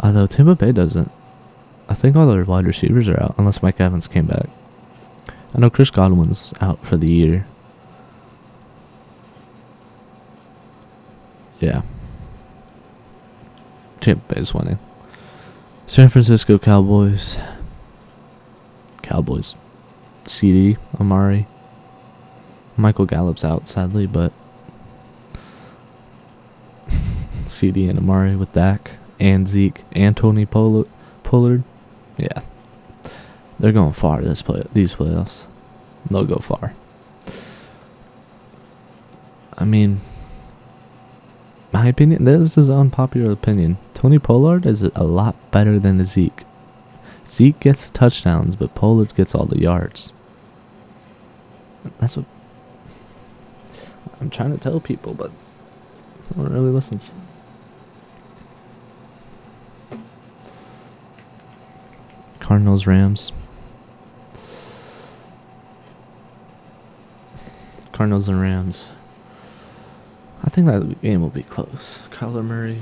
Although 0.00 0.26
Tampa 0.26 0.56
Bay 0.56 0.72
doesn't. 0.72 1.12
I 1.90 1.94
think 1.94 2.14
all 2.14 2.28
their 2.28 2.44
wide 2.44 2.66
receivers 2.66 3.08
are 3.08 3.20
out, 3.20 3.34
unless 3.36 3.64
Mike 3.64 3.80
Evans 3.80 4.06
came 4.06 4.26
back. 4.26 4.48
I 5.52 5.58
know 5.58 5.68
Chris 5.68 5.90
Godwin's 5.90 6.54
out 6.60 6.86
for 6.86 6.96
the 6.96 7.12
year. 7.12 7.46
Yeah. 11.58 11.82
Tampa 14.00 14.34
Bay's 14.34 14.54
winning. 14.54 14.78
San 15.88 16.08
Francisco 16.08 16.58
Cowboys. 16.58 17.36
Cowboys. 19.02 19.56
CD, 20.26 20.76
Amari. 21.00 21.48
Michael 22.76 23.04
Gallup's 23.04 23.44
out, 23.44 23.66
sadly, 23.66 24.06
but 24.06 24.32
CD 27.48 27.88
and 27.88 27.98
Amari 27.98 28.36
with 28.36 28.52
Dak 28.52 28.92
and 29.18 29.48
Zeke 29.48 29.82
and 29.90 30.16
Tony 30.16 30.46
Pollard. 30.46 30.86
Yeah. 32.20 32.42
They're 33.58 33.72
going 33.72 33.92
far 33.92 34.20
this 34.20 34.42
play 34.42 34.64
these 34.72 34.94
playoffs. 34.94 35.44
They'll 36.10 36.24
go 36.24 36.36
far. 36.36 36.74
I 39.56 39.64
mean, 39.64 40.00
my 41.72 41.86
opinion, 41.86 42.24
this 42.24 42.58
is 42.58 42.68
unpopular 42.68 43.30
opinion. 43.30 43.78
Tony 43.94 44.18
Pollard 44.18 44.66
is 44.66 44.82
a 44.82 45.04
lot 45.04 45.34
better 45.50 45.78
than 45.78 46.02
Zeke. 46.04 46.44
Zeke 47.26 47.60
gets 47.60 47.90
touchdowns, 47.90 48.56
but 48.56 48.74
Pollard 48.74 49.14
gets 49.14 49.34
all 49.34 49.46
the 49.46 49.60
yards. 49.60 50.12
That's 51.98 52.16
what 52.16 52.26
I'm 54.20 54.30
trying 54.30 54.52
to 54.52 54.58
tell 54.58 54.80
people, 54.80 55.14
but 55.14 55.30
no 56.34 56.42
one 56.42 56.52
really 56.52 56.70
listens. 56.70 57.12
Cardinals, 62.50 62.84
Rams. 62.84 63.30
Cardinals 67.92 68.26
and 68.26 68.40
Rams. 68.40 68.90
I 70.42 70.50
think 70.50 70.66
that 70.66 71.00
game 71.00 71.20
will 71.20 71.30
be 71.30 71.44
close. 71.44 72.00
Kyler 72.10 72.44
Murray. 72.44 72.80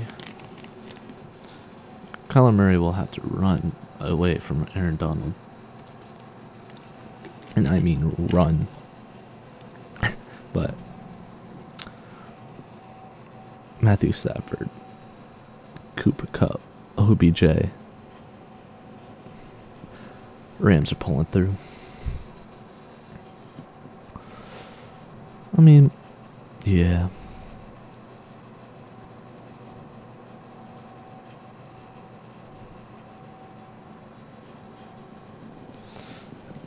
Kyler 2.29 2.51
Murray 2.51 2.79
will 2.79 2.93
have 2.93 3.11
to 3.11 3.21
run 3.21 3.73
away 3.99 4.39
from 4.39 4.65
Aaron 4.73 4.95
Donald. 4.95 5.35
And 7.55 7.67
I 7.67 7.79
mean 7.79 8.15
run. 8.33 8.67
but 10.51 10.73
Matthew 13.79 14.13
Stafford, 14.13 14.67
Cooper 15.95 16.25
Kupp, 16.25 16.59
OBJ. 16.97 17.69
Rams 20.59 20.91
are 20.91 20.95
pulling 20.95 21.25
through. 21.25 21.53
I 25.57 25.61
mean, 25.61 25.91
yeah. 26.63 27.09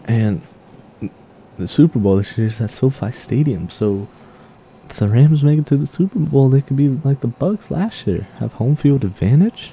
And 0.04 0.42
the 1.58 1.68
Super 1.68 1.98
Bowl 1.98 2.16
this 2.16 2.36
year 2.36 2.48
is 2.48 2.60
at 2.60 2.70
SoFi 2.70 3.12
Stadium, 3.12 3.70
so 3.70 4.08
if 4.90 4.96
the 4.96 5.08
Rams 5.08 5.42
make 5.42 5.58
it 5.58 5.66
to 5.68 5.76
the 5.76 5.86
Super 5.86 6.18
Bowl, 6.18 6.50
they 6.50 6.60
could 6.60 6.76
be 6.76 6.88
like 6.88 7.20
the 7.20 7.28
Bucks 7.28 7.70
last 7.70 8.06
year, 8.06 8.26
have 8.38 8.54
home 8.54 8.76
field 8.76 9.04
advantage. 9.04 9.72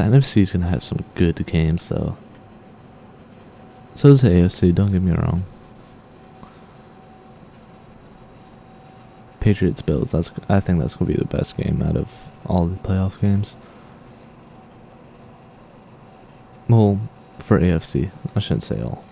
The 0.00 0.06
NFC 0.06 0.40
is 0.40 0.52
gonna 0.52 0.66
have 0.66 0.82
some 0.82 1.04
good 1.14 1.44
games 1.44 1.90
though. 1.90 2.16
So 3.94 4.08
is 4.08 4.22
the 4.22 4.30
AFC. 4.30 4.74
Don't 4.74 4.92
get 4.92 5.02
me 5.02 5.12
wrong. 5.12 5.44
Patriots 9.40 9.82
Bills. 9.82 10.12
That's 10.12 10.30
I 10.48 10.58
think 10.58 10.80
that's 10.80 10.94
gonna 10.94 11.10
be 11.10 11.18
the 11.18 11.26
best 11.26 11.58
game 11.58 11.82
out 11.82 11.98
of 11.98 12.08
all 12.46 12.66
the 12.66 12.76
playoff 12.76 13.20
games. 13.20 13.56
Well, 16.66 16.98
for 17.38 17.60
AFC, 17.60 18.10
I 18.34 18.40
shouldn't 18.40 18.62
say 18.62 18.80
all. 18.80 19.04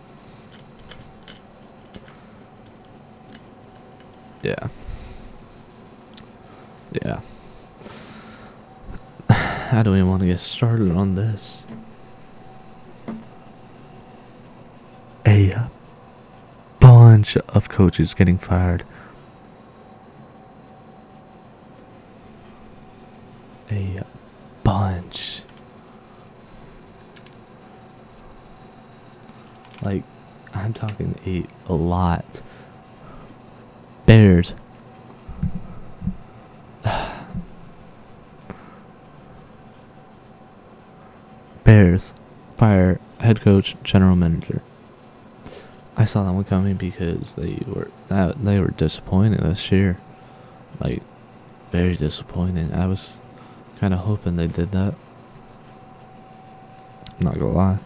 Yeah. 4.42 4.68
Yeah. 7.02 7.20
How 9.68 9.82
do 9.82 9.92
we 9.92 10.02
want 10.02 10.22
to 10.22 10.26
get 10.26 10.38
started 10.38 10.92
on 10.92 11.14
this? 11.14 11.66
A 15.26 15.68
bunch 16.80 17.36
of 17.36 17.68
coaches 17.68 18.14
getting 18.14 18.38
fired. 18.38 18.84
A 23.70 24.02
bunch. 24.64 25.42
Like, 29.82 30.02
I'm 30.54 30.72
talking 30.72 31.14
a, 31.26 31.46
a 31.70 31.74
lot. 31.74 32.17
Fire 42.58 43.00
head 43.20 43.40
coach, 43.40 43.76
general 43.82 44.16
manager. 44.16 44.62
I 45.96 46.04
saw 46.04 46.24
that 46.24 46.32
one 46.32 46.44
coming 46.44 46.74
because 46.74 47.34
they 47.34 47.62
were 47.66 47.90
that 48.08 48.44
they 48.44 48.60
were 48.60 48.72
disappointed 48.72 49.40
this 49.40 49.72
year, 49.72 49.98
like 50.80 51.02
very 51.72 51.96
disappointing. 51.96 52.72
I 52.72 52.86
was 52.86 53.16
kind 53.80 53.94
of 53.94 54.00
hoping 54.00 54.36
they 54.36 54.46
did 54.46 54.72
that. 54.72 54.94
I'm 57.18 57.24
not 57.24 57.38
gonna 57.38 57.52
lie. 57.52 57.78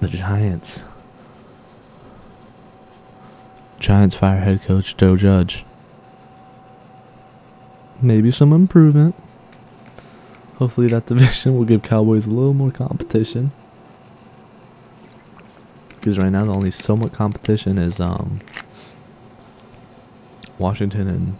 The 0.00 0.08
Giants. 0.08 0.84
Giants 3.78 4.14
fire 4.14 4.40
head 4.40 4.62
coach 4.62 4.96
Joe 4.96 5.16
Judge 5.16 5.64
maybe 8.00 8.30
some 8.30 8.52
improvement. 8.52 9.14
Hopefully, 10.56 10.88
that 10.88 11.06
division 11.06 11.56
will 11.56 11.64
give 11.64 11.82
Cowboys 11.82 12.26
a 12.26 12.30
little 12.30 12.54
more 12.54 12.70
competition. 12.70 13.52
Because 15.88 16.18
right 16.18 16.30
now, 16.30 16.44
the 16.44 16.52
only 16.52 16.70
somewhat 16.70 17.12
competition 17.12 17.78
is 17.78 18.00
um, 18.00 18.40
Washington 20.58 21.08
and 21.08 21.36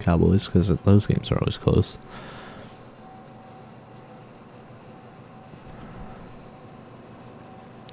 Cowboys, 0.00 0.46
because 0.46 0.68
those 0.68 1.06
games 1.06 1.30
are 1.30 1.38
always 1.38 1.58
close. 1.58 1.98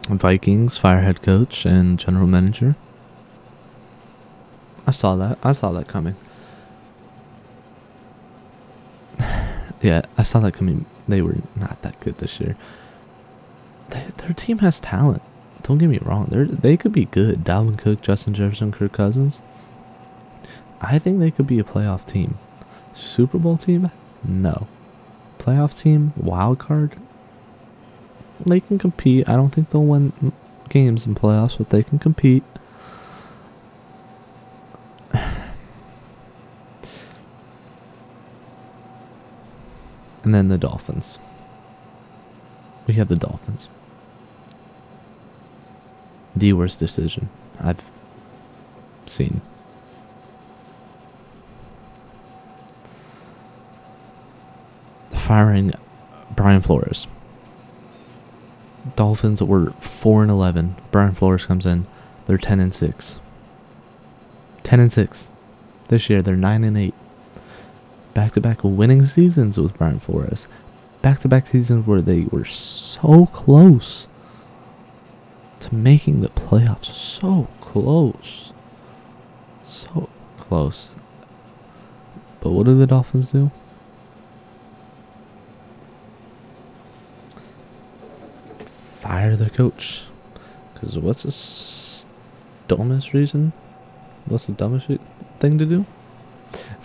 Vikings 0.07 0.77
fire 0.77 1.01
head 1.01 1.21
coach 1.21 1.65
and 1.65 1.97
general 1.97 2.27
manager. 2.27 2.75
I 4.85 4.91
saw 4.91 5.15
that. 5.15 5.37
I 5.43 5.53
saw 5.53 5.71
that 5.71 5.87
coming. 5.87 6.15
Yeah, 9.83 10.03
I 10.17 10.23
saw 10.23 10.39
that 10.39 10.53
coming. 10.53 10.85
They 11.07 11.21
were 11.21 11.35
not 11.55 11.81
that 11.81 11.99
good 11.99 12.17
this 12.17 12.39
year. 12.39 12.55
They, 13.89 14.05
their 14.17 14.33
team 14.33 14.59
has 14.59 14.79
talent. 14.79 15.21
don't 15.61 15.77
get 15.77 15.89
me 15.89 15.99
wrong, 15.99 16.27
they 16.31 16.45
they 16.45 16.77
could 16.77 16.93
be 16.93 17.05
good. 17.05 17.43
Dalvin 17.43 17.77
Cook, 17.77 18.01
Justin 18.01 18.33
Jefferson, 18.33 18.71
Kirk 18.71 18.93
Cousins. 18.93 19.39
I 20.81 20.99
think 20.99 21.19
they 21.19 21.31
could 21.31 21.47
be 21.47 21.59
a 21.59 21.63
playoff 21.63 22.05
team. 22.05 22.37
Super 22.93 23.37
Bowl 23.37 23.57
team? 23.57 23.91
No. 24.23 24.67
Playoff 25.37 25.77
team, 25.81 26.13
wild 26.15 26.59
card. 26.59 26.95
They 28.45 28.61
can 28.61 28.79
compete. 28.79 29.27
I 29.27 29.33
don't 29.33 29.49
think 29.49 29.69
they'll 29.69 29.83
win 29.83 30.33
games 30.69 31.05
in 31.05 31.15
playoffs, 31.15 31.57
but 31.57 31.69
they 31.69 31.83
can 31.83 31.99
compete. 31.99 32.43
And 40.23 40.33
then 40.33 40.47
the 40.47 40.57
Dolphins. 40.57 41.19
We 42.87 42.95
have 42.95 43.07
the 43.07 43.15
Dolphins. 43.15 43.67
The 46.35 46.53
worst 46.53 46.79
decision 46.79 47.29
I've 47.59 47.81
seen. 49.05 49.41
Firing 55.15 55.73
Brian 56.35 56.61
Flores. 56.61 57.07
Dolphins 58.95 59.41
were 59.41 59.71
4 59.79 60.23
and 60.23 60.31
11. 60.31 60.75
Brian 60.91 61.13
Flores 61.13 61.45
comes 61.45 61.65
in. 61.65 61.85
They're 62.25 62.37
10 62.37 62.59
and 62.59 62.73
6. 62.73 63.19
10 64.63 64.79
and 64.79 64.91
6. 64.91 65.27
This 65.89 66.09
year 66.09 66.21
they're 66.21 66.35
9 66.35 66.63
and 66.63 66.77
8. 66.77 66.93
Back 68.13 68.33
to 68.33 68.41
back 68.41 68.63
winning 68.63 69.05
seasons 69.05 69.57
with 69.57 69.77
Brian 69.77 69.99
Flores. 69.99 70.47
Back 71.01 71.19
to 71.21 71.27
back 71.27 71.47
seasons 71.47 71.87
where 71.87 72.01
they 72.01 72.21
were 72.31 72.45
so 72.45 73.25
close 73.27 74.07
to 75.61 75.73
making 75.73 76.21
the 76.21 76.29
playoffs. 76.29 76.93
So 76.93 77.47
close. 77.59 78.53
So 79.63 80.09
close. 80.37 80.89
But 82.39 82.51
what 82.51 82.65
do 82.65 82.77
the 82.77 82.85
Dolphins 82.85 83.31
do? 83.31 83.49
Fire 88.99 89.35
the 89.35 89.49
coach. 89.49 90.03
Because 90.73 90.97
what's 90.99 91.23
the 91.23 92.75
dumbest 92.75 93.13
reason? 93.13 93.53
What's 94.25 94.45
the 94.45 94.51
dumbest 94.53 94.87
thing 95.39 95.57
to 95.57 95.65
do? 95.65 95.85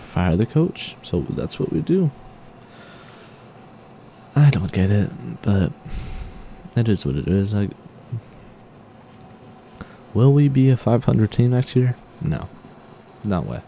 Fire 0.09 0.35
the 0.35 0.45
coach. 0.47 0.95
So 1.03 1.21
that's 1.29 1.59
what 1.59 1.71
we 1.71 1.81
do. 1.81 2.09
I 4.35 4.49
don't 4.49 4.71
get 4.71 4.89
it, 4.89 5.09
but 5.43 5.71
it 6.75 6.89
is 6.89 7.05
what 7.05 7.15
it 7.15 7.27
is. 7.27 7.53
Like, 7.53 7.69
will 10.13 10.33
we 10.33 10.47
be 10.47 10.69
a 10.69 10.77
500 10.77 11.31
team 11.31 11.51
next 11.51 11.75
year? 11.75 11.95
No, 12.21 12.49
no 13.23 13.41
way. 13.41 13.61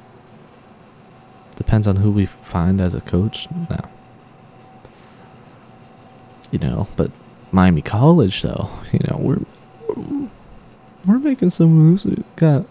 Depends 1.58 1.86
on 1.86 1.98
who 1.98 2.10
we 2.10 2.26
find 2.26 2.82
as 2.82 2.96
a 2.96 3.02
coach. 3.02 3.48
No, 3.70 3.80
you 6.50 6.58
know. 6.58 6.88
But 6.96 7.12
Miami 7.52 7.84
College, 7.84 8.42
though, 8.42 8.70
you 8.92 9.00
know, 9.08 9.18
we're 9.20 9.46
we're 11.06 11.20
making 11.20 11.52
some 11.52 11.70
moves. 11.70 12.06
We 12.06 12.24
got 12.36 12.66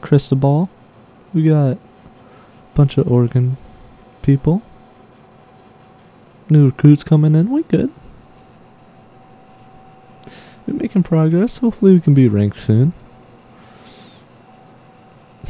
Cristobal. 0.00 0.68
We 1.34 1.44
got 1.44 1.78
bunch 2.76 2.96
of 2.98 3.10
Oregon 3.10 3.56
people. 4.20 4.62
New 6.50 6.66
recruits 6.66 7.02
coming 7.02 7.34
in. 7.34 7.50
We 7.50 7.62
good. 7.64 7.90
We're 10.66 10.74
making 10.74 11.04
progress. 11.04 11.58
Hopefully, 11.58 11.94
we 11.94 12.00
can 12.00 12.12
be 12.12 12.28
ranked 12.28 12.58
soon. 12.58 12.92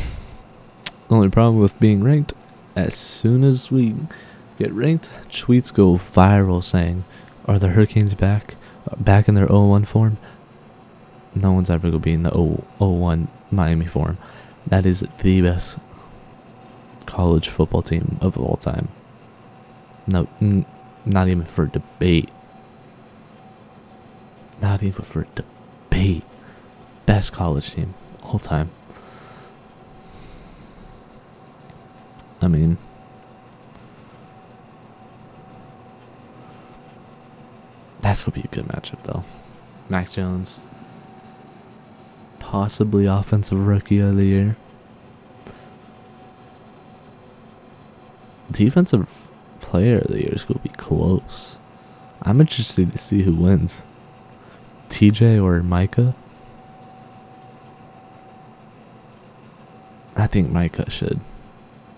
Only 1.10 1.28
problem 1.28 1.60
with 1.60 1.78
being 1.80 2.02
ranked, 2.02 2.32
as 2.76 2.94
soon 2.94 3.42
as 3.42 3.70
we 3.70 3.96
get 4.56 4.72
ranked, 4.72 5.10
tweets 5.28 5.74
go 5.74 5.94
viral 5.94 6.62
saying, 6.62 7.04
"Are 7.46 7.58
the 7.58 7.70
Hurricanes 7.70 8.14
back? 8.14 8.54
Back 8.98 9.28
in 9.28 9.34
their 9.34 9.48
0-1 9.48 9.84
form?" 9.84 10.16
No 11.34 11.52
one's 11.52 11.70
ever 11.70 11.88
gonna 11.88 11.98
be 11.98 12.12
in 12.12 12.22
the 12.22 12.30
0-1 12.30 13.26
Miami 13.50 13.86
form. 13.86 14.16
That 14.66 14.86
is 14.86 15.04
the 15.22 15.40
best 15.40 15.78
college 17.06 17.48
football 17.48 17.82
team 17.82 18.18
of 18.20 18.36
all 18.36 18.56
time. 18.56 18.88
No, 20.06 20.28
n- 20.40 20.66
not 21.04 21.28
even 21.28 21.44
for 21.44 21.66
debate. 21.66 22.30
Not 24.60 24.82
even 24.82 25.04
for 25.04 25.26
debate. 25.34 26.24
Best 27.06 27.32
college 27.32 27.70
team 27.72 27.94
all 28.22 28.38
time. 28.38 28.70
I 32.42 32.48
mean, 32.48 32.76
that's 38.00 38.22
gonna 38.22 38.34
be 38.34 38.42
a 38.42 38.46
good 38.48 38.66
matchup 38.66 39.02
though. 39.04 39.24
Mac 39.88 40.10
Jones, 40.10 40.64
possibly 42.38 43.06
offensive 43.06 43.58
rookie 43.58 43.98
of 44.00 44.16
the 44.16 44.24
year. 44.24 44.56
Defensive 48.56 49.06
player 49.60 49.98
of 49.98 50.08
the 50.08 50.22
year 50.22 50.32
is 50.32 50.44
going 50.44 50.58
to 50.58 50.62
be 50.62 50.74
close. 50.76 51.58
I'm 52.22 52.40
interested 52.40 52.90
to 52.90 52.96
see 52.96 53.22
who 53.22 53.34
wins. 53.34 53.82
TJ 54.88 55.42
or 55.44 55.62
Micah? 55.62 56.14
I 60.16 60.26
think 60.26 60.50
Micah 60.50 60.88
should. 60.88 61.20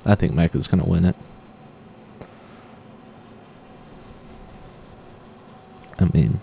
I 0.05 0.17
think 0.17 0.35
Micah's 0.35 0.67
going 0.67 0.83
to 0.83 0.91
win 0.91 1.05
it. 1.05 1.15
I 6.01 6.07
mean, 6.07 6.41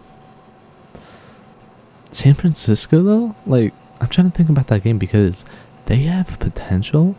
San 2.11 2.35
Francisco, 2.35 3.03
though? 3.03 3.35
Like, 3.45 3.73
I'm 3.99 4.07
trying 4.07 4.31
to 4.31 4.37
think 4.37 4.47
about 4.47 4.67
that 4.67 4.83
game 4.83 4.97
because 4.97 5.43
they 5.87 6.03
have 6.03 6.39
potential, 6.39 7.17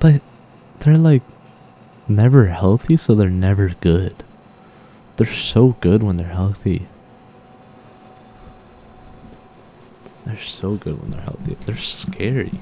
but 0.00 0.20
they're 0.80 0.96
like 0.96 1.22
never 2.08 2.46
healthy, 2.46 2.96
so 2.96 3.14
they're 3.14 3.28
never 3.28 3.74
good. 3.80 4.24
They're 5.16 5.26
so 5.26 5.76
good 5.80 6.02
when 6.02 6.16
they're 6.16 6.26
healthy. 6.28 6.86
They're 10.24 10.38
so 10.38 10.76
good 10.76 11.00
when 11.00 11.10
they're 11.10 11.20
healthy. 11.20 11.56
They're 11.66 11.76
scary. 11.76 12.60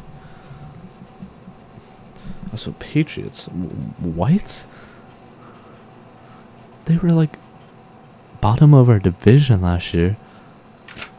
Oh, 2.49 2.53
also, 2.53 2.73
Patriots, 2.79 3.47
Whites, 3.47 4.67
they 6.85 6.97
were 6.99 7.11
like 7.11 7.39
bottom 8.41 8.75
of 8.75 8.91
our 8.91 8.99
division 8.99 9.63
last 9.63 9.95
year. 9.95 10.17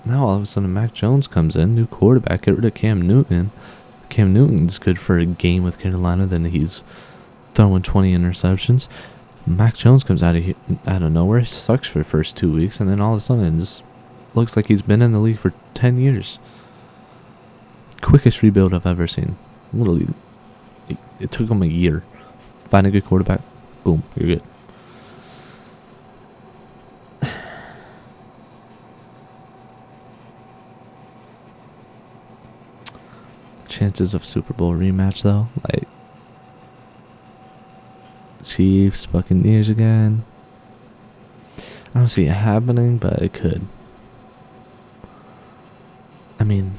Now 0.06 0.28
all 0.28 0.36
of 0.36 0.44
a 0.44 0.46
sudden, 0.46 0.74
Mac 0.74 0.94
Jones 0.94 1.28
comes 1.28 1.56
in, 1.56 1.74
new 1.74 1.88
quarterback, 1.88 2.44
get 2.44 2.56
rid 2.56 2.66
of 2.66 2.74
Cam 2.74 3.02
Newton. 3.02 3.52
Cam 4.10 4.34
Newton's 4.34 4.78
good 4.78 5.00
for 5.00 5.18
a 5.18 5.26
game 5.26 5.64
with 5.64 5.80
Carolina, 5.80 6.28
then 6.28 6.46
he's 6.46 6.84
throwing 7.54 7.82
20 7.84 8.16
interceptions. 8.16 8.88
Mac 9.46 9.76
Jones 9.76 10.04
comes 10.04 10.24
out 10.24 10.36
of 10.36 10.56
out 10.88 11.04
of 11.04 11.12
nowhere, 11.12 11.44
sucks 11.44 11.88
for 11.88 12.00
the 12.00 12.06
first 12.06 12.38
two 12.38 12.52
weeks, 12.52 12.80
and 12.80 12.90
then 12.90 13.02
all 13.02 13.14
of 13.14 13.18
a 13.18 13.22
sudden, 13.22 13.60
just 13.60 13.84
looks 14.34 14.56
like 14.56 14.68
he's 14.68 14.82
been 14.82 15.02
in 15.02 15.12
the 15.12 15.20
league 15.20 15.38
for 15.38 15.54
10 15.74 16.00
years. 16.00 16.40
Quickest 18.02 18.42
rebuild 18.42 18.74
I've 18.74 18.86
ever 18.86 19.06
seen. 19.08 19.38
Literally, 19.74 20.08
it, 20.88 20.98
it 21.20 21.30
took 21.32 21.50
him 21.50 21.62
a 21.62 21.68
year. 21.68 22.04
Find 22.70 22.88
a 22.88 22.92
good 22.92 23.06
quarterback, 23.06 23.42
boom, 23.84 24.04
you're 24.16 24.38
good. 24.38 24.44
Chances 33.68 34.14
of 34.14 34.24
Super 34.24 34.54
Bowl 34.54 34.74
rematch 34.74 35.22
though, 35.22 35.50
like 35.70 35.88
Chiefs, 38.44 39.06
Buccaneers 39.06 39.70
again. 39.70 40.24
I 41.96 42.00
don't 42.00 42.08
see 42.08 42.26
it 42.26 42.32
happening, 42.34 42.98
but 42.98 43.22
it 43.22 43.34
could. 43.34 43.66
I 46.40 46.44
mean, 46.44 46.74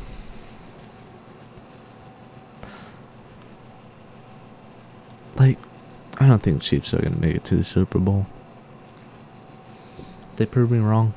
like, 5.36 5.58
I 6.18 6.26
don't 6.26 6.42
think 6.42 6.62
Chiefs 6.62 6.92
are 6.92 7.00
gonna 7.00 7.16
make 7.16 7.36
it 7.36 7.44
to 7.44 7.56
the 7.56 7.64
Super 7.64 7.98
Bowl. 7.98 8.26
They 10.36 10.46
prove 10.46 10.70
me 10.70 10.78
wrong, 10.78 11.14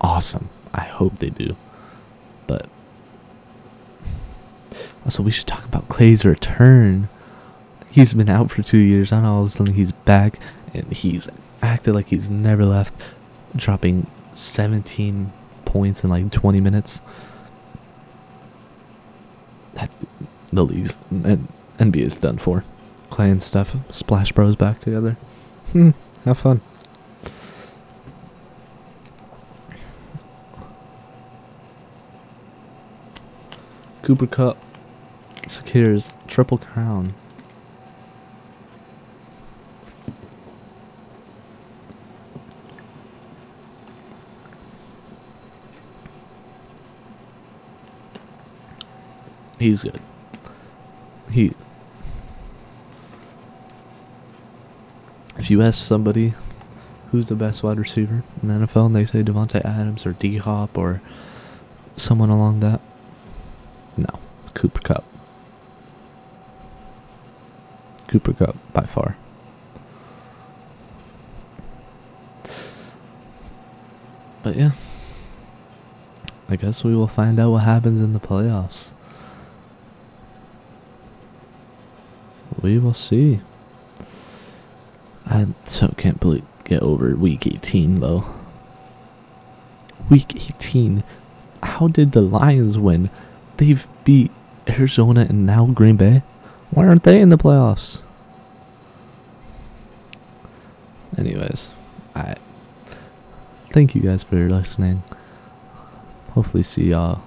awesome. 0.00 0.50
I 0.74 0.82
hope 0.82 1.18
they 1.18 1.30
do. 1.30 1.56
But 2.46 2.68
also, 5.04 5.22
we 5.22 5.30
should 5.30 5.46
talk 5.46 5.64
about 5.64 5.88
Clay's 5.88 6.24
return 6.24 7.08
he's 7.96 8.12
been 8.12 8.28
out 8.28 8.50
for 8.50 8.62
two 8.62 8.78
years. 8.78 9.10
Know 9.10 9.24
all 9.24 9.40
of 9.40 9.46
a 9.46 9.50
sudden 9.50 9.72
he's 9.72 9.90
back 9.90 10.38
and 10.74 10.92
he's 10.92 11.28
acted 11.62 11.94
like 11.94 12.08
he's 12.08 12.30
never 12.30 12.66
left, 12.66 12.94
dropping 13.56 14.06
17 14.34 15.32
points 15.64 16.04
in 16.04 16.10
like 16.10 16.30
20 16.30 16.60
minutes. 16.60 17.00
That, 19.74 19.90
the 20.52 20.64
league's 20.64 20.94
and 21.10 21.48
NBA 21.78 22.02
is 22.02 22.16
done 22.16 22.36
for. 22.36 22.64
Clay 23.08 23.30
and 23.30 23.42
Steph, 23.42 23.74
Splash 23.92 24.30
Bros 24.32 24.56
back 24.56 24.80
together. 24.80 25.16
Hmm, 25.72 25.90
have 26.26 26.38
fun. 26.38 26.60
Cooper 34.02 34.26
Kupp 34.26 34.58
secures 35.48 36.12
triple 36.28 36.58
crown. 36.58 37.14
He's 49.66 49.82
good. 49.82 50.00
He. 51.28 51.52
If 55.36 55.50
you 55.50 55.60
ask 55.60 55.82
somebody 55.82 56.34
who's 57.10 57.26
the 57.26 57.34
best 57.34 57.64
wide 57.64 57.76
receiver 57.76 58.22
in 58.40 58.48
the 58.48 58.64
NFL 58.64 58.86
and 58.86 58.94
they 58.94 59.04
say 59.04 59.24
Davante 59.24 59.64
Adams 59.64 60.06
or 60.06 60.12
D 60.12 60.36
Hop 60.36 60.78
or 60.78 61.02
someone 61.96 62.30
along 62.30 62.60
that, 62.60 62.80
no, 63.96 64.20
Cooper 64.54 64.80
Kupp. 64.82 65.04
Cooper 68.06 68.34
Kupp 68.34 68.56
by 68.72 68.86
far. 68.86 69.16
But 74.44 74.54
yeah. 74.54 74.70
I 76.48 76.54
guess 76.54 76.84
we 76.84 76.94
will 76.94 77.08
find 77.08 77.40
out 77.40 77.50
what 77.50 77.64
happens 77.64 77.98
in 77.98 78.12
the 78.12 78.20
playoffs. 78.20 78.92
We 82.66 82.80
will 82.80 82.94
see. 82.94 83.42
I 85.24 85.46
so 85.66 85.94
can't 85.96 86.18
believe 86.18 86.42
get 86.64 86.82
over 86.82 87.14
week 87.14 87.46
18 87.46 88.00
though. 88.00 88.24
Week 90.10 90.34
18. 90.34 91.04
How 91.62 91.86
did 91.86 92.10
the 92.10 92.22
Lions 92.22 92.76
win? 92.76 93.08
They've 93.56 93.86
beat 94.02 94.32
Arizona 94.68 95.26
and 95.28 95.46
now 95.46 95.66
Green 95.66 95.94
Bay. 95.94 96.24
Why 96.70 96.88
aren't 96.88 97.04
they 97.04 97.20
in 97.20 97.28
the 97.28 97.38
playoffs? 97.38 98.02
Anyways, 101.16 101.70
I 102.16 102.34
thank 103.72 103.94
you 103.94 104.00
guys 104.00 104.24
for 104.24 104.48
listening. 104.48 105.04
Hopefully 106.32 106.64
see 106.64 106.86
y'all 106.86 107.22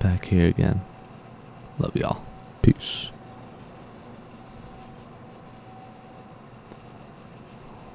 back 0.00 0.26
here 0.26 0.48
again. 0.48 0.82
Love 1.78 1.96
y'all. 1.96 2.22
Peace. 2.60 3.10